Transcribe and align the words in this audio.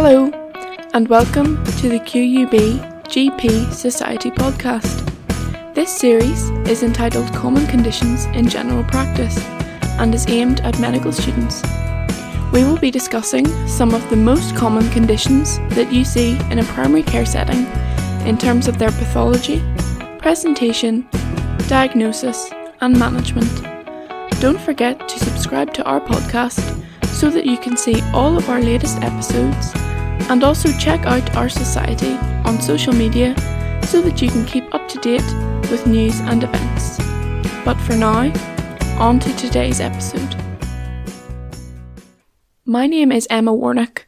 Hello, 0.00 0.30
and 0.94 1.08
welcome 1.08 1.56
to 1.64 1.88
the 1.88 1.98
QUB 1.98 2.54
GP 3.08 3.72
Society 3.72 4.30
podcast. 4.30 5.04
This 5.74 5.90
series 5.90 6.50
is 6.68 6.84
entitled 6.84 7.34
Common 7.34 7.66
Conditions 7.66 8.26
in 8.26 8.48
General 8.48 8.84
Practice 8.84 9.36
and 9.98 10.14
is 10.14 10.28
aimed 10.28 10.60
at 10.60 10.78
medical 10.78 11.10
students. 11.10 11.64
We 12.52 12.62
will 12.62 12.78
be 12.78 12.92
discussing 12.92 13.44
some 13.66 13.92
of 13.92 14.08
the 14.08 14.14
most 14.14 14.54
common 14.54 14.88
conditions 14.90 15.58
that 15.70 15.92
you 15.92 16.04
see 16.04 16.38
in 16.48 16.60
a 16.60 16.64
primary 16.66 17.02
care 17.02 17.26
setting 17.26 17.66
in 18.24 18.38
terms 18.38 18.68
of 18.68 18.78
their 18.78 18.92
pathology, 18.92 19.60
presentation, 20.18 21.08
diagnosis, 21.66 22.48
and 22.80 22.96
management. 22.96 23.50
Don't 24.40 24.60
forget 24.60 25.08
to 25.08 25.18
subscribe 25.18 25.74
to 25.74 25.82
our 25.82 26.00
podcast 26.00 26.84
so 27.04 27.28
that 27.30 27.44
you 27.44 27.58
can 27.58 27.76
see 27.76 28.00
all 28.12 28.36
of 28.38 28.48
our 28.48 28.60
latest 28.60 28.96
episodes 29.02 29.74
and 30.30 30.44
also 30.44 30.70
check 30.78 31.06
out 31.06 31.36
our 31.36 31.48
society 31.48 32.12
on 32.44 32.60
social 32.60 32.92
media 32.92 33.34
so 33.84 34.02
that 34.02 34.20
you 34.20 34.28
can 34.28 34.44
keep 34.44 34.74
up 34.74 34.88
to 34.88 34.98
date 34.98 35.24
with 35.70 35.86
news 35.86 36.20
and 36.20 36.44
events. 36.44 36.98
But 37.64 37.76
for 37.80 37.94
now, 37.94 38.32
on 38.98 39.18
to 39.20 39.36
today's 39.36 39.80
episode. 39.80 40.36
My 42.64 42.86
name 42.86 43.12
is 43.12 43.26
Emma 43.30 43.54
Warnock, 43.54 44.06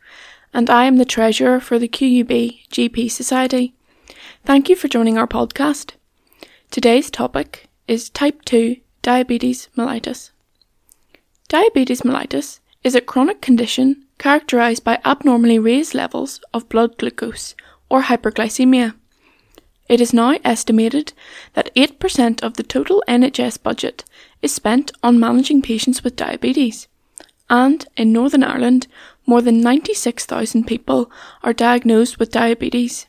and 0.52 0.68
I 0.68 0.84
am 0.84 0.96
the 0.96 1.04
Treasurer 1.04 1.60
for 1.60 1.78
the 1.78 1.88
QUB 1.88 2.68
GP 2.68 3.10
Society. 3.10 3.74
Thank 4.44 4.68
you 4.68 4.76
for 4.76 4.88
joining 4.88 5.16
our 5.16 5.26
podcast. 5.26 5.92
Today's 6.70 7.10
topic 7.10 7.68
is 7.88 8.10
Type 8.10 8.44
2 8.44 8.76
Diabetes 9.02 9.68
mellitus. 9.76 10.30
Diabetes 11.48 12.02
mellitus 12.02 12.60
is 12.84 12.94
a 12.94 13.00
chronic 13.00 13.40
condition 13.40 14.04
characterized 14.20 14.84
by 14.84 15.00
abnormally 15.04 15.58
raised 15.58 15.94
levels 15.94 16.40
of 16.52 16.68
blood 16.68 16.96
glucose 16.98 17.56
or 17.88 18.02
hyperglycemia. 18.02 18.94
It 19.88 20.00
is 20.00 20.12
now 20.12 20.38
estimated 20.44 21.14
that 21.54 21.74
8% 21.74 22.42
of 22.42 22.54
the 22.54 22.62
total 22.62 23.02
NHS 23.08 23.60
budget 23.60 24.04
is 24.42 24.54
spent 24.54 24.92
on 25.02 25.18
managing 25.18 25.62
patients 25.62 26.04
with 26.04 26.16
diabetes. 26.16 26.86
And 27.48 27.88
in 27.96 28.12
Northern 28.12 28.44
Ireland, 28.44 28.86
more 29.26 29.40
than 29.40 29.62
96,000 29.62 30.66
people 30.66 31.10
are 31.42 31.54
diagnosed 31.54 32.18
with 32.18 32.30
diabetes. 32.30 33.06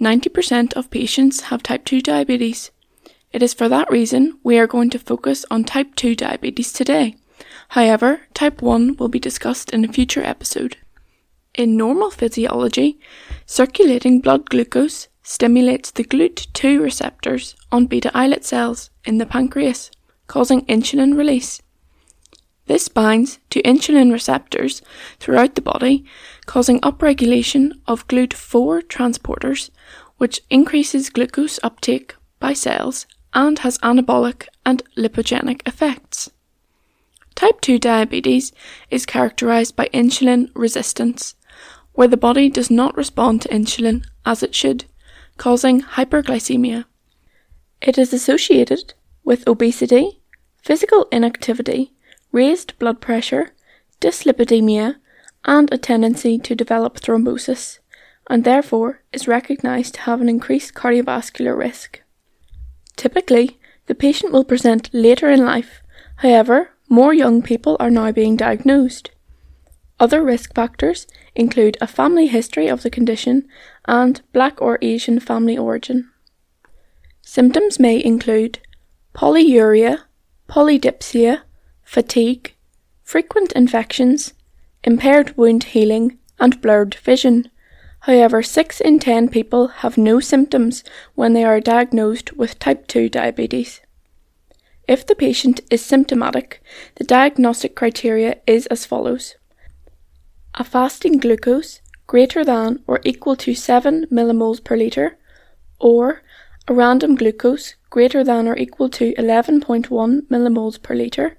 90% 0.00 0.72
of 0.72 0.90
patients 0.90 1.42
have 1.42 1.62
type 1.62 1.84
2 1.84 2.00
diabetes. 2.00 2.70
It 3.30 3.42
is 3.42 3.52
for 3.52 3.68
that 3.68 3.90
reason 3.90 4.38
we 4.42 4.58
are 4.58 4.66
going 4.66 4.88
to 4.90 4.98
focus 4.98 5.44
on 5.50 5.64
type 5.64 5.94
2 5.96 6.16
diabetes 6.16 6.72
today. 6.72 7.17
However, 7.68 8.22
type 8.32 8.62
1 8.62 8.96
will 8.96 9.08
be 9.08 9.18
discussed 9.18 9.70
in 9.70 9.84
a 9.84 9.92
future 9.92 10.22
episode. 10.22 10.76
In 11.54 11.76
normal 11.76 12.10
physiology, 12.10 12.98
circulating 13.44 14.20
blood 14.20 14.48
glucose 14.48 15.08
stimulates 15.22 15.90
the 15.90 16.04
GLUT2 16.04 16.80
receptors 16.80 17.54
on 17.70 17.86
beta 17.86 18.10
islet 18.14 18.44
cells 18.44 18.90
in 19.04 19.18
the 19.18 19.26
pancreas, 19.26 19.90
causing 20.26 20.64
insulin 20.66 21.16
release. 21.16 21.60
This 22.66 22.88
binds 22.88 23.38
to 23.50 23.62
insulin 23.62 24.12
receptors 24.12 24.80
throughout 25.20 25.54
the 25.54 25.62
body, 25.62 26.04
causing 26.46 26.80
upregulation 26.80 27.72
of 27.86 28.08
GLUT4 28.08 28.82
transporters, 28.84 29.70
which 30.16 30.40
increases 30.48 31.10
glucose 31.10 31.60
uptake 31.62 32.14
by 32.40 32.54
cells 32.54 33.06
and 33.34 33.58
has 33.58 33.78
anabolic 33.78 34.46
and 34.64 34.82
lipogenic 34.96 35.60
effects. 35.66 36.30
Type 37.38 37.60
2 37.60 37.78
diabetes 37.78 38.50
is 38.90 39.06
characterized 39.06 39.76
by 39.76 39.88
insulin 39.94 40.50
resistance, 40.56 41.36
where 41.92 42.08
the 42.08 42.16
body 42.16 42.48
does 42.48 42.68
not 42.68 42.96
respond 42.96 43.42
to 43.42 43.48
insulin 43.50 44.04
as 44.26 44.42
it 44.42 44.56
should, 44.56 44.86
causing 45.36 45.80
hyperglycemia. 45.80 46.84
It 47.80 47.96
is 47.96 48.12
associated 48.12 48.94
with 49.22 49.46
obesity, 49.46 50.20
physical 50.64 51.06
inactivity, 51.12 51.92
raised 52.32 52.76
blood 52.80 53.00
pressure, 53.00 53.54
dyslipidemia, 54.00 54.96
and 55.44 55.72
a 55.72 55.78
tendency 55.78 56.38
to 56.38 56.56
develop 56.56 56.98
thrombosis, 56.98 57.78
and 58.28 58.42
therefore 58.42 59.02
is 59.12 59.28
recognized 59.28 59.94
to 59.94 60.00
have 60.00 60.20
an 60.20 60.28
increased 60.28 60.74
cardiovascular 60.74 61.56
risk. 61.56 62.02
Typically, 62.96 63.60
the 63.86 63.94
patient 63.94 64.32
will 64.32 64.44
present 64.44 64.90
later 64.92 65.30
in 65.30 65.44
life. 65.44 65.82
However, 66.16 66.70
more 66.88 67.12
young 67.12 67.42
people 67.42 67.76
are 67.78 67.90
now 67.90 68.10
being 68.12 68.36
diagnosed. 68.36 69.10
Other 70.00 70.22
risk 70.22 70.54
factors 70.54 71.06
include 71.34 71.76
a 71.80 71.86
family 71.86 72.28
history 72.28 72.68
of 72.68 72.82
the 72.82 72.90
condition 72.90 73.48
and 73.86 74.22
Black 74.32 74.62
or 74.62 74.78
Asian 74.80 75.18
family 75.18 75.58
origin. 75.58 76.10
Symptoms 77.22 77.78
may 77.78 78.02
include 78.02 78.60
polyuria, 79.14 80.02
polydipsia, 80.48 81.42
fatigue, 81.82 82.54
frequent 83.02 83.52
infections, 83.52 84.34
impaired 84.84 85.36
wound 85.36 85.64
healing, 85.64 86.18
and 86.38 86.60
blurred 86.60 86.94
vision. 86.94 87.50
However, 88.00 88.42
6 88.42 88.80
in 88.80 89.00
10 89.00 89.28
people 89.28 89.68
have 89.68 89.98
no 89.98 90.20
symptoms 90.20 90.84
when 91.14 91.32
they 91.32 91.44
are 91.44 91.60
diagnosed 91.60 92.32
with 92.34 92.58
type 92.58 92.86
2 92.86 93.08
diabetes. 93.08 93.80
If 94.88 95.06
the 95.06 95.14
patient 95.14 95.60
is 95.70 95.84
symptomatic, 95.84 96.62
the 96.94 97.04
diagnostic 97.04 97.76
criteria 97.76 98.38
is 98.46 98.66
as 98.68 98.86
follows 98.86 99.36
a 100.54 100.64
fasting 100.64 101.18
glucose 101.18 101.82
greater 102.06 102.42
than 102.42 102.82
or 102.86 102.98
equal 103.04 103.36
to 103.36 103.54
7 103.54 104.06
millimoles 104.10 104.64
per 104.64 104.78
litre, 104.78 105.18
or 105.78 106.22
a 106.66 106.72
random 106.72 107.16
glucose 107.16 107.74
greater 107.90 108.24
than 108.24 108.48
or 108.48 108.56
equal 108.56 108.88
to 108.88 109.12
11.1 109.16 110.22
millimoles 110.28 110.82
per 110.82 110.94
litre, 110.94 111.36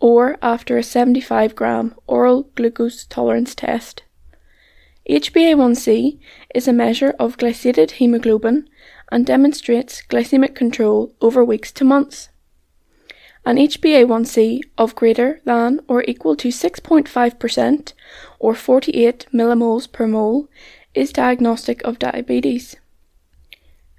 or 0.00 0.36
after 0.42 0.76
a 0.76 0.82
75 0.82 1.54
gram 1.54 1.94
oral 2.08 2.50
glucose 2.56 3.04
tolerance 3.04 3.54
test. 3.54 4.02
HbA1c 5.08 6.18
is 6.56 6.66
a 6.66 6.72
measure 6.72 7.14
of 7.20 7.36
glycated 7.36 7.92
hemoglobin 7.92 8.68
and 9.12 9.24
demonstrates 9.24 10.02
glycemic 10.10 10.56
control 10.56 11.14
over 11.20 11.44
weeks 11.44 11.70
to 11.70 11.84
months 11.84 12.29
an 13.50 13.56
HbA1c 13.56 14.60
of 14.78 14.94
greater 14.94 15.40
than 15.44 15.80
or 15.88 16.04
equal 16.04 16.36
to 16.36 16.48
6.5% 16.50 17.92
or 18.38 18.54
48 18.54 19.26
millimoles 19.34 19.90
per 19.90 20.06
mole 20.06 20.48
is 20.94 21.12
diagnostic 21.12 21.82
of 21.82 21.98
diabetes. 21.98 22.76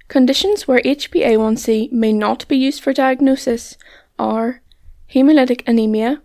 Conditions 0.08 0.66
where 0.66 0.80
HbA1c 0.80 1.92
may 1.92 2.14
not 2.14 2.48
be 2.48 2.56
used 2.56 2.82
for 2.82 2.94
diagnosis 2.94 3.76
are 4.18 4.62
hemolytic 5.14 5.62
anemia, 5.66 6.22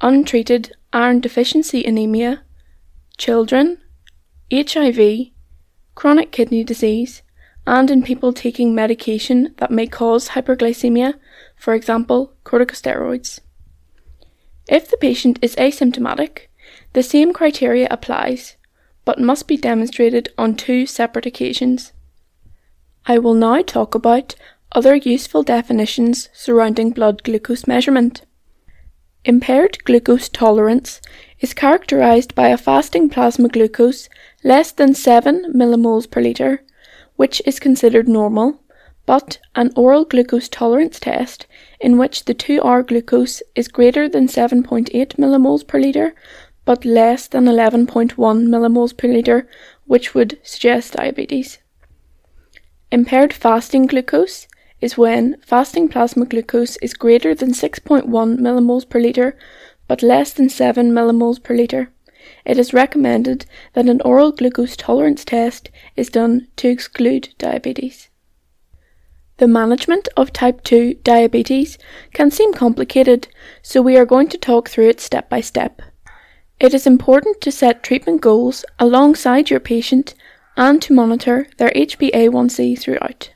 untreated 0.00 0.74
iron 0.94 1.20
deficiency 1.20 1.84
anemia, 1.84 2.42
children, 3.18 3.76
HIV, 4.50 5.26
chronic 5.94 6.32
kidney 6.32 6.64
disease, 6.64 7.20
and 7.66 7.90
in 7.90 8.02
people 8.02 8.32
taking 8.32 8.74
medication 8.74 9.54
that 9.58 9.70
may 9.70 9.86
cause 9.86 10.30
hyperglycemia, 10.30 11.16
for 11.56 11.74
example, 11.74 12.34
corticosteroids. 12.44 13.40
If 14.68 14.90
the 14.90 14.96
patient 14.96 15.38
is 15.42 15.56
asymptomatic, 15.56 16.48
the 16.92 17.02
same 17.02 17.32
criteria 17.32 17.88
applies, 17.90 18.56
but 19.04 19.20
must 19.20 19.46
be 19.46 19.56
demonstrated 19.56 20.28
on 20.36 20.54
two 20.54 20.86
separate 20.86 21.26
occasions. 21.26 21.92
I 23.06 23.18
will 23.18 23.34
now 23.34 23.62
talk 23.62 23.94
about 23.94 24.34
other 24.72 24.96
useful 24.96 25.42
definitions 25.42 26.28
surrounding 26.32 26.90
blood 26.90 27.22
glucose 27.22 27.66
measurement. 27.66 28.22
Impaired 29.24 29.82
glucose 29.84 30.28
tolerance 30.28 31.00
is 31.40 31.54
characterized 31.54 32.34
by 32.34 32.48
a 32.48 32.56
fasting 32.56 33.08
plasma 33.08 33.48
glucose 33.48 34.08
less 34.44 34.72
than 34.72 34.94
7 34.94 35.52
millimoles 35.54 36.10
per 36.10 36.20
litre 36.20 36.62
which 37.16 37.40
is 37.46 37.58
considered 37.58 38.06
normal, 38.06 38.60
but 39.06 39.38
an 39.54 39.72
oral 39.76 40.04
glucose 40.04 40.48
tolerance 40.48 41.00
test 41.00 41.46
in 41.80 41.96
which 41.96 42.24
the 42.24 42.34
2-hour 42.34 42.82
glucose 42.82 43.42
is 43.54 43.68
greater 43.68 44.08
than 44.08 44.26
7.8 44.26 44.90
millimoles 45.16 45.66
per 45.66 45.78
litre 45.80 46.14
but 46.64 46.84
less 46.84 47.28
than 47.28 47.44
11.1 47.44 48.14
millimoles 48.16 48.96
per 48.96 49.06
litre, 49.06 49.48
which 49.86 50.14
would 50.14 50.36
suggest 50.42 50.94
diabetes. 50.94 51.58
Impaired 52.90 53.32
fasting 53.32 53.86
glucose 53.86 54.48
is 54.80 54.98
when 54.98 55.36
fasting 55.40 55.88
plasma 55.88 56.26
glucose 56.26 56.76
is 56.78 56.92
greater 56.92 57.34
than 57.34 57.52
6.1 57.52 58.04
millimoles 58.38 58.88
per 58.88 59.00
litre 59.00 59.36
but 59.86 60.02
less 60.02 60.32
than 60.32 60.48
7 60.48 60.90
millimoles 60.90 61.40
per 61.42 61.54
litre 61.56 61.90
it 62.44 62.58
is 62.58 62.72
recommended 62.72 63.46
that 63.74 63.88
an 63.88 64.00
oral 64.00 64.32
glucose 64.32 64.76
tolerance 64.76 65.24
test 65.24 65.70
is 65.96 66.10
done 66.10 66.48
to 66.56 66.68
exclude 66.68 67.28
diabetes. 67.38 68.08
The 69.38 69.46
management 69.46 70.08
of 70.16 70.32
type 70.32 70.64
2 70.64 70.94
diabetes 71.04 71.76
can 72.14 72.30
seem 72.30 72.54
complicated, 72.54 73.28
so 73.62 73.82
we 73.82 73.96
are 73.96 74.06
going 74.06 74.28
to 74.28 74.38
talk 74.38 74.68
through 74.68 74.88
it 74.88 75.00
step 75.00 75.28
by 75.28 75.42
step. 75.42 75.82
It 76.58 76.72
is 76.72 76.86
important 76.86 77.42
to 77.42 77.52
set 77.52 77.82
treatment 77.82 78.22
goals 78.22 78.64
alongside 78.78 79.50
your 79.50 79.60
patient 79.60 80.14
and 80.56 80.80
to 80.80 80.94
monitor 80.94 81.48
their 81.58 81.70
HbA1c 81.70 82.78
throughout. 82.78 83.30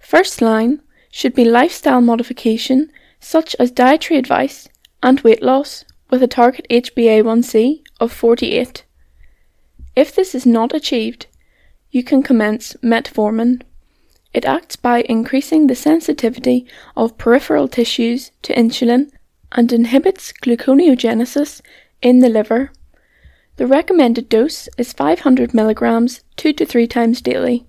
First 0.00 0.42
line 0.42 0.82
should 1.12 1.34
be 1.34 1.44
lifestyle 1.44 2.00
modification 2.00 2.90
such 3.20 3.54
as 3.60 3.70
dietary 3.70 4.18
advice 4.18 4.68
and 5.02 5.20
weight 5.20 5.42
loss 5.42 5.84
with 6.10 6.22
a 6.22 6.28
target 6.28 6.66
HbA1c 6.68 7.82
of 8.00 8.12
48. 8.12 8.84
If 9.94 10.14
this 10.14 10.34
is 10.34 10.44
not 10.46 10.74
achieved, 10.74 11.26
you 11.90 12.02
can 12.02 12.22
commence 12.22 12.74
metformin. 12.82 13.62
It 14.36 14.44
acts 14.44 14.76
by 14.76 15.00
increasing 15.08 15.66
the 15.66 15.74
sensitivity 15.74 16.66
of 16.94 17.16
peripheral 17.16 17.68
tissues 17.68 18.32
to 18.42 18.54
insulin 18.54 19.10
and 19.50 19.72
inhibits 19.72 20.30
gluconeogenesis 20.30 21.62
in 22.02 22.18
the 22.18 22.28
liver. 22.28 22.70
The 23.56 23.66
recommended 23.66 24.28
dose 24.28 24.68
is 24.76 24.92
500 24.92 25.52
mg 25.52 26.20
2 26.36 26.52
to 26.52 26.66
3 26.66 26.86
times 26.86 27.22
daily. 27.22 27.64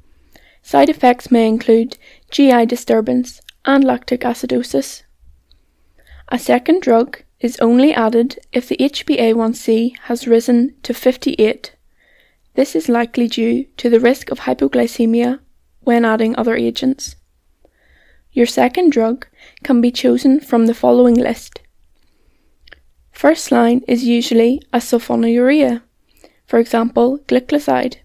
Side 0.62 0.90
effects 0.90 1.32
may 1.32 1.48
include 1.48 1.98
GI 2.32 2.66
disturbance 2.66 3.40
and 3.64 3.86
lactic 3.86 4.26
acidosis. 4.26 5.04
A 6.28 6.38
second 6.38 6.82
drug 6.82 7.24
is 7.40 7.58
only 7.62 7.94
added 7.94 8.40
if 8.52 8.68
the 8.68 8.76
HbA1c 8.76 9.96
has 10.10 10.28
risen 10.28 10.76
to 10.84 10.94
58. 10.94 11.78
This 12.56 12.76
is 12.76 12.90
likely 12.90 13.30
due 13.30 13.68
to 13.78 13.90
the 13.90 14.02
risk 14.02 14.32
of 14.32 14.42
hypoglycemia 14.42 15.40
when 15.88 16.04
adding 16.04 16.36
other 16.36 16.58
agents. 16.58 17.16
Your 18.34 18.46
second 18.46 18.92
drug 18.92 19.26
can 19.64 19.80
be 19.80 19.90
chosen 19.90 20.42
from 20.42 20.66
the 20.66 20.74
following 20.74 21.16
list 21.16 21.62
First 23.10 23.52
line 23.54 23.82
is 23.88 24.04
usually 24.04 24.62
a 24.74 24.80
sulfonylurea, 24.80 25.82
for 26.46 26.60
example, 26.60 27.20
gliclazide. 27.30 27.96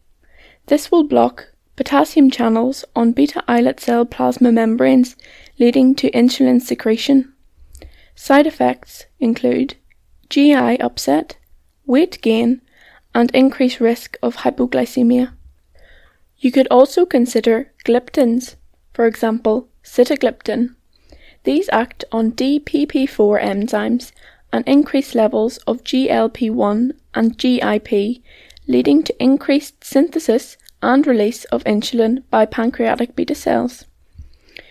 This 0.67 0.93
will 0.93 1.03
block 1.03 1.49
potassium 1.75 2.31
channels 2.31 2.85
on 2.95 3.11
beta 3.11 3.43
islet 3.49 3.81
cell 3.81 4.07
plasma 4.07 4.53
membranes, 4.53 5.17
leading 5.59 5.97
to 5.97 6.11
insulin 6.13 6.63
secretion. 6.63 7.35
Side 8.15 8.47
effects 8.47 9.07
include 9.19 9.75
GI 10.31 10.81
upset, 10.81 11.37
weight 11.85 12.23
gain, 12.23 12.63
and 13.13 13.29
increased 13.33 13.81
risk 13.81 14.17
of 14.23 14.37
hypoglycemia. 14.37 15.33
You 16.43 16.51
could 16.51 16.67
also 16.73 17.07
consider 17.07 17.71
gliptins, 17.85 18.57
for 18.93 19.07
example, 19.07 19.69
sitagliptin. 19.85 20.75
These 21.45 21.69
act 21.73 22.05
on 22.11 22.33
DPP4 22.33 23.41
enzymes 23.41 24.11
and 24.53 24.67
increase 24.67 25.15
levels 25.15 25.59
of 25.69 25.85
GLP-1 25.85 26.95
and 27.15 27.39
GIP, 27.39 28.23
leading 28.67 29.05
to 29.05 29.23
increased 29.23 29.85
synthesis 29.85 30.57
and 30.83 31.07
release 31.07 31.45
of 31.45 31.63
insulin 31.63 32.25
by 32.29 32.45
pancreatic 32.45 33.15
beta 33.15 33.37
cells. 33.37 33.85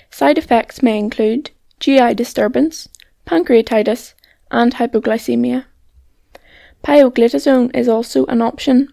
Side 0.10 0.38
effects 0.38 0.84
may 0.84 1.00
include 1.00 1.52
GI 1.80 2.16
disturbance, 2.16 2.90
pancreatitis, 3.26 4.14
and 4.52 4.76
hypoglycemia. 4.76 5.64
Pioglitazone 6.84 7.74
is 7.74 7.88
also 7.88 8.26
an 8.26 8.42
option. 8.42 8.90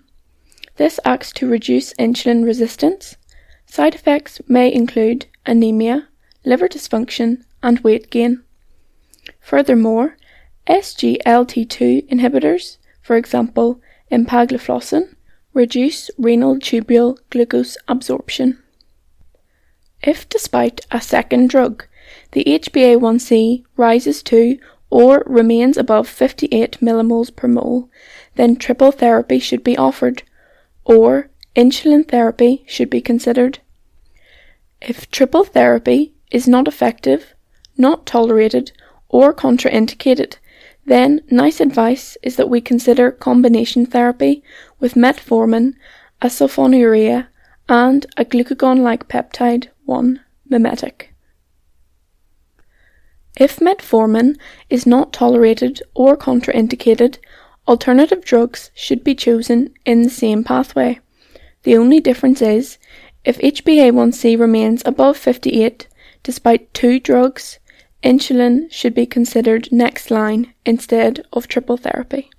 This 0.78 1.00
acts 1.04 1.32
to 1.32 1.48
reduce 1.48 1.92
insulin 1.94 2.44
resistance. 2.44 3.16
Side 3.66 3.96
effects 3.96 4.40
may 4.46 4.72
include 4.72 5.26
anemia, 5.44 6.06
liver 6.44 6.69
dysfunction, 6.69 7.42
and 7.64 7.80
weight 7.80 8.10
gain. 8.10 8.44
Furthermore, 9.40 10.16
SGLT2 10.69 12.08
inhibitors, 12.08 12.78
for 13.02 13.16
example, 13.16 13.80
empagliflozin, 14.12 15.16
reduce 15.52 16.12
renal 16.16 16.56
tubule 16.56 17.19
glucose 17.30 17.76
absorption. 17.88 18.62
If 20.00 20.28
despite 20.28 20.86
a 20.92 21.00
second 21.00 21.50
drug, 21.50 21.86
the 22.30 22.44
HbA1c 22.44 23.64
rises 23.76 24.22
to 24.25 24.58
or 24.90 25.25
remains 25.26 25.76
above 25.76 26.06
58 26.08 26.78
millimoles 26.80 27.34
per 27.34 27.48
mole, 27.48 27.90
then 28.36 28.54
triple 28.54 28.92
therapy 28.92 29.40
should 29.40 29.64
be 29.64 29.76
offered, 29.76 30.22
or 30.88 31.29
insulin 31.55 32.08
therapy 32.08 32.64
should 32.67 32.90
be 32.90 33.00
considered. 33.00 33.61
If 34.81 35.11
triple 35.11 35.44
therapy 35.44 36.14
is 36.31 36.49
not 36.49 36.67
effective, 36.67 37.35
not 37.76 38.06
tolerated, 38.06 38.73
or 39.08 39.32
contraindicated, 39.32 40.38
then, 40.87 41.20
NICE 41.31 41.61
advice 41.61 42.17
is 42.23 42.37
that 42.37 42.49
we 42.49 42.62
consider 42.62 43.11
combination 43.11 43.85
therapy 43.85 44.43
with 44.81 44.94
metformin, 44.94 45.75
a 46.23 46.29
sulfonylurea, 46.29 47.26
and 47.69 48.06
a 48.17 48.25
glucagon 48.25 48.79
like 48.79 49.08
peptide 49.08 49.69
1 49.85 50.20
mimetic. 50.49 51.14
If 53.38 53.58
metformin 53.58 54.37
is 54.70 54.87
not 54.87 55.12
tolerated 55.12 55.82
or 55.94 56.17
contraindicated, 56.17 57.19
alternative 57.68 58.24
drugs 58.24 58.70
should 58.74 59.04
be 59.04 59.14
chosen 59.14 59.72
in 59.84 60.02
the 60.02 60.10
same 60.10 60.42
pathway. 60.42 60.98
The 61.64 61.76
only 61.76 62.00
difference 62.00 62.40
is 62.40 62.78
if 63.24 63.38
HbA1c 63.38 64.40
remains 64.40 64.82
above 64.86 65.18
58 65.18 65.86
despite 66.22 66.72
two 66.72 66.98
drugs, 66.98 67.58
Insulin 68.02 68.72
should 68.72 68.94
be 68.94 69.06
considered 69.06 69.70
next 69.70 70.10
line 70.10 70.54
instead 70.64 71.20
of 71.32 71.46
triple 71.46 71.76
therapy. 71.76 72.30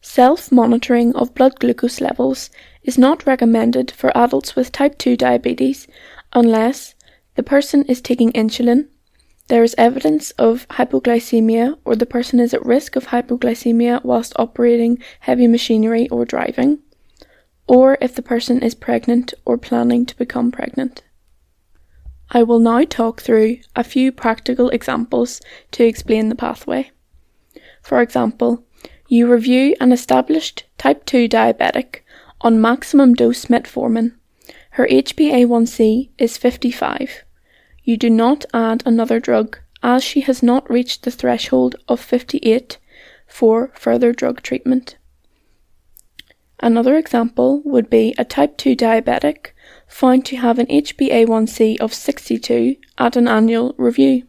Self 0.00 0.50
monitoring 0.50 1.14
of 1.14 1.34
blood 1.34 1.58
glucose 1.58 2.00
levels 2.00 2.50
is 2.82 2.96
not 2.96 3.26
recommended 3.26 3.90
for 3.90 4.16
adults 4.16 4.56
with 4.56 4.72
type 4.72 4.96
2 4.96 5.16
diabetes 5.16 5.86
unless 6.32 6.94
the 7.34 7.42
person 7.42 7.84
is 7.84 8.00
taking 8.00 8.32
insulin, 8.32 8.88
there 9.48 9.64
is 9.64 9.74
evidence 9.78 10.30
of 10.32 10.68
hypoglycemia, 10.68 11.78
or 11.84 11.96
the 11.96 12.06
person 12.06 12.38
is 12.38 12.54
at 12.54 12.64
risk 12.64 12.96
of 12.96 13.06
hypoglycemia 13.08 14.04
whilst 14.04 14.34
operating 14.36 14.98
heavy 15.20 15.46
machinery 15.46 16.08
or 16.10 16.24
driving, 16.24 16.78
or 17.66 17.98
if 18.00 18.14
the 18.14 18.22
person 18.22 18.62
is 18.62 18.74
pregnant 18.74 19.34
or 19.44 19.58
planning 19.58 20.06
to 20.06 20.16
become 20.16 20.52
pregnant. 20.52 21.02
I 22.30 22.42
will 22.42 22.58
now 22.58 22.84
talk 22.84 23.22
through 23.22 23.58
a 23.74 23.82
few 23.82 24.12
practical 24.12 24.68
examples 24.68 25.40
to 25.72 25.84
explain 25.84 26.28
the 26.28 26.34
pathway. 26.34 26.90
For 27.80 28.02
example, 28.02 28.64
you 29.08 29.32
review 29.32 29.74
an 29.80 29.92
established 29.92 30.64
type 30.76 31.06
2 31.06 31.26
diabetic 31.26 32.00
on 32.42 32.60
maximum 32.60 33.14
dose 33.14 33.46
metformin. 33.46 34.12
Her 34.72 34.86
HbA1c 34.86 36.10
is 36.18 36.36
55. 36.36 37.24
You 37.88 37.96
do 37.96 38.10
not 38.10 38.44
add 38.52 38.82
another 38.84 39.18
drug 39.18 39.60
as 39.82 40.04
she 40.04 40.20
has 40.20 40.42
not 40.42 40.70
reached 40.70 41.04
the 41.04 41.10
threshold 41.10 41.76
of 41.88 42.00
58 42.00 42.76
for 43.26 43.72
further 43.76 44.12
drug 44.12 44.42
treatment. 44.42 44.98
Another 46.60 46.98
example 46.98 47.62
would 47.64 47.88
be 47.88 48.14
a 48.18 48.26
type 48.26 48.58
2 48.58 48.76
diabetic 48.76 49.52
found 49.86 50.26
to 50.26 50.36
have 50.36 50.58
an 50.58 50.66
HbA1c 50.66 51.80
of 51.80 51.94
62 51.94 52.76
at 52.98 53.16
an 53.16 53.26
annual 53.26 53.74
review. 53.78 54.24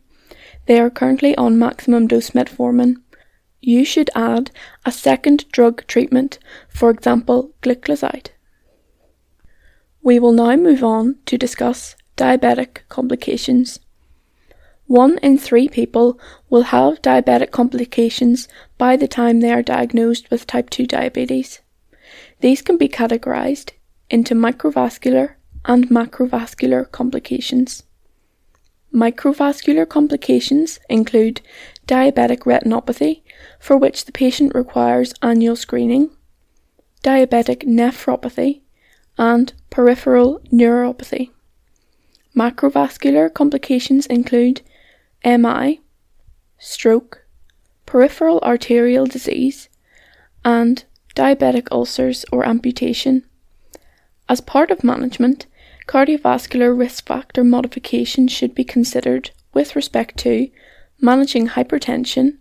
They 0.65 0.79
are 0.79 0.89
currently 0.89 1.35
on 1.35 1.59
maximum 1.59 2.07
dose 2.07 2.29
metformin. 2.29 3.01
You 3.59 3.83
should 3.83 4.09
add 4.15 4.51
a 4.85 4.91
second 4.93 5.51
drug 5.51 5.85
treatment, 5.85 6.39
for 6.69 6.89
example, 6.89 7.51
gliclazide. 7.61 8.29
We 10.01 10.17
will 10.17 10.31
now 10.31 10.55
move 10.55 10.81
on 10.81 11.17
to 11.25 11.37
discuss 11.37 11.97
diabetic 12.19 12.79
complications. 12.89 13.79
One 14.87 15.19
in 15.19 15.37
three 15.37 15.69
people 15.69 16.19
will 16.49 16.63
have 16.63 17.01
diabetic 17.01 17.51
complications 17.51 18.49
by 18.77 18.97
the 18.97 19.07
time 19.07 19.39
they 19.39 19.53
are 19.53 19.61
diagnosed 19.63 20.29
with 20.29 20.45
type 20.45 20.69
2 20.69 20.85
diabetes. 20.85 21.61
These 22.41 22.61
can 22.61 22.77
be 22.77 22.89
categorized 22.89 23.71
into 24.09 24.35
microvascular, 24.35 25.35
and 25.63 25.89
macrovascular 25.89 26.91
complications. 26.91 27.83
Microvascular 28.93 29.87
complications 29.87 30.79
include 30.89 31.41
diabetic 31.87 32.39
retinopathy, 32.39 33.21
for 33.59 33.77
which 33.77 34.05
the 34.05 34.11
patient 34.11 34.53
requires 34.53 35.13
annual 35.21 35.55
screening, 35.55 36.09
diabetic 37.01 37.63
nephropathy, 37.63 38.61
and 39.17 39.53
peripheral 39.69 40.41
neuropathy. 40.51 41.29
Macrovascular 42.39 43.33
complications 43.33 44.05
include 44.05 44.61
MI, 45.25 45.81
stroke, 46.57 47.25
peripheral 47.85 48.39
arterial 48.39 49.05
disease, 49.05 49.67
and 50.45 50.85
diabetic 51.17 51.67
ulcers 51.69 52.23
or 52.31 52.47
amputation. 52.47 53.25
As 54.29 54.39
part 54.39 54.71
of 54.71 54.85
management, 54.85 55.47
cardiovascular 55.85 56.71
risk 56.79 57.05
factor 57.05 57.43
modification 57.43 58.29
should 58.29 58.55
be 58.55 58.63
considered 58.63 59.31
with 59.53 59.75
respect 59.75 60.15
to 60.19 60.49
managing 61.01 61.49
hypertension, 61.49 62.37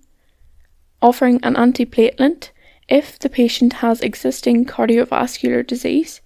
offering 1.03 1.41
an 1.43 1.55
antiplatelet 1.55 2.51
if 2.89 3.19
the 3.19 3.29
patient 3.29 3.73
has 3.85 4.01
existing 4.01 4.65
cardiovascular 4.65 5.67
disease, 5.67 6.21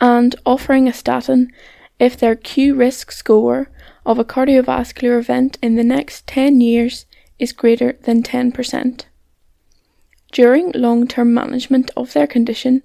and 0.00 0.34
offering 0.44 0.88
a 0.88 0.92
statin 0.92 1.52
if 2.00 2.16
their 2.16 2.34
Q 2.34 2.74
risk 2.74 3.12
score 3.12 3.70
of 4.06 4.18
a 4.18 4.24
cardiovascular 4.24 5.18
event 5.18 5.58
in 5.62 5.76
the 5.76 5.84
next 5.84 6.26
10 6.26 6.60
years 6.60 7.04
is 7.38 7.52
greater 7.52 7.92
than 8.02 8.22
10%. 8.22 9.04
During 10.32 10.72
long 10.72 11.06
term 11.06 11.34
management 11.34 11.90
of 11.96 12.12
their 12.14 12.26
condition, 12.26 12.82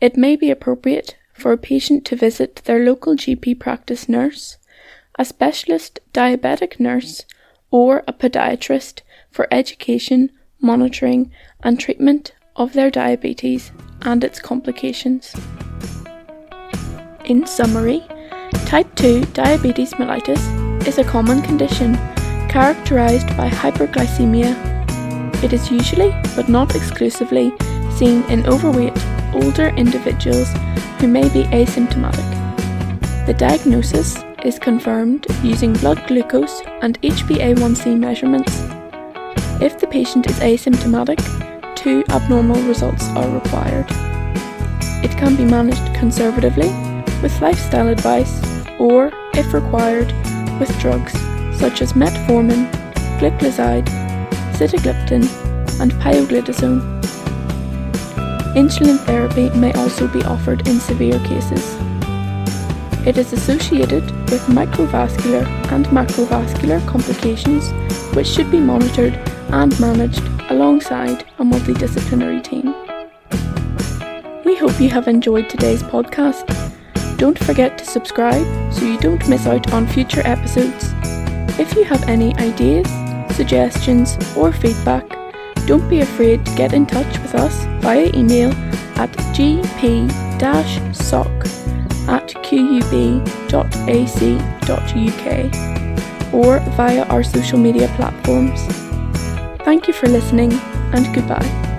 it 0.00 0.16
may 0.16 0.34
be 0.34 0.50
appropriate 0.50 1.16
for 1.32 1.52
a 1.52 1.58
patient 1.58 2.04
to 2.06 2.16
visit 2.16 2.56
their 2.64 2.84
local 2.84 3.14
GP 3.14 3.60
practice 3.60 4.08
nurse, 4.08 4.56
a 5.18 5.24
specialist 5.24 6.00
diabetic 6.12 6.80
nurse, 6.80 7.24
or 7.70 8.02
a 8.08 8.12
podiatrist 8.12 9.02
for 9.30 9.46
education, 9.50 10.30
monitoring, 10.60 11.30
and 11.62 11.78
treatment 11.78 12.32
of 12.56 12.72
their 12.72 12.90
diabetes 12.90 13.70
and 14.02 14.24
its 14.24 14.40
complications. 14.40 15.34
In 17.26 17.46
summary, 17.46 18.02
type 18.66 18.92
2 18.96 19.24
diabetes 19.26 19.94
mellitus 19.94 20.42
is 20.88 20.98
a 20.98 21.04
common 21.04 21.40
condition 21.40 21.94
characterized 22.48 23.28
by 23.36 23.48
hyperglycemia. 23.48 24.52
It 25.44 25.52
is 25.52 25.70
usually, 25.70 26.10
but 26.34 26.48
not 26.48 26.74
exclusively, 26.74 27.52
seen 27.96 28.24
in 28.24 28.44
overweight, 28.46 28.96
older 29.34 29.68
individuals 29.76 30.52
who 30.98 31.06
may 31.06 31.28
be 31.28 31.44
asymptomatic. 31.44 32.26
The 33.26 33.34
diagnosis 33.34 34.16
is 34.44 34.58
confirmed 34.58 35.26
using 35.44 35.72
blood 35.74 36.04
glucose 36.08 36.60
and 36.82 37.00
HbA1c 37.02 37.96
measurements. 37.96 38.52
If 39.62 39.78
the 39.78 39.86
patient 39.86 40.28
is 40.28 40.40
asymptomatic, 40.40 41.20
two 41.76 42.02
abnormal 42.08 42.60
results 42.62 43.06
are 43.10 43.28
required. 43.28 43.86
It 45.04 45.12
can 45.12 45.36
be 45.36 45.44
managed 45.44 45.94
conservatively 45.94 46.70
with 47.22 47.40
lifestyle 47.40 47.88
advice 47.88 48.40
or, 48.78 49.12
if 49.34 49.52
required, 49.54 50.12
with 50.58 50.76
drugs 50.78 51.12
such 51.58 51.82
as 51.82 51.94
metformin, 51.94 52.70
glipizide, 53.18 53.86
sitagliptin, 54.52 55.24
and 55.80 55.92
pioglitazone. 55.92 56.80
Insulin 58.54 58.98
therapy 59.00 59.50
may 59.50 59.72
also 59.74 60.06
be 60.08 60.22
offered 60.24 60.66
in 60.68 60.80
severe 60.80 61.18
cases. 61.20 61.76
It 63.06 63.18
is 63.18 63.32
associated 63.32 64.04
with 64.30 64.42
microvascular 64.46 65.46
and 65.70 65.86
macrovascular 65.86 66.84
complications 66.88 67.70
which 68.16 68.26
should 68.26 68.50
be 68.50 68.58
monitored 68.58 69.14
and 69.50 69.78
managed 69.78 70.22
alongside 70.50 71.24
a 71.38 71.44
multidisciplinary 71.44 72.42
team. 72.42 72.74
We 74.44 74.56
hope 74.56 74.80
you 74.80 74.88
have 74.90 75.06
enjoyed 75.06 75.48
today's 75.48 75.82
podcast. 75.82 76.75
Don't 77.16 77.38
forget 77.38 77.78
to 77.78 77.84
subscribe 77.84 78.46
so 78.72 78.84
you 78.84 78.98
don't 78.98 79.26
miss 79.28 79.46
out 79.46 79.72
on 79.72 79.86
future 79.86 80.22
episodes. 80.24 80.92
If 81.58 81.74
you 81.74 81.84
have 81.84 82.02
any 82.08 82.36
ideas, 82.36 82.86
suggestions, 83.34 84.18
or 84.36 84.52
feedback, 84.52 85.08
don't 85.66 85.88
be 85.88 86.00
afraid 86.00 86.44
to 86.44 86.54
get 86.54 86.74
in 86.74 86.84
touch 86.84 87.18
with 87.18 87.34
us 87.34 87.64
via 87.80 88.10
email 88.14 88.52
at 88.96 89.10
gp-soc 89.34 90.06
at 92.08 92.28
qub.ac.uk 92.44 93.54
or 96.34 96.60
via 96.76 97.04
our 97.06 97.22
social 97.22 97.58
media 97.58 97.88
platforms. 97.96 98.60
Thank 99.64 99.88
you 99.88 99.94
for 99.94 100.06
listening 100.06 100.52
and 100.92 101.12
goodbye. 101.14 101.75